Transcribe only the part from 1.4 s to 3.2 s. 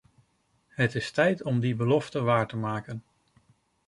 om die belofte waar te maken.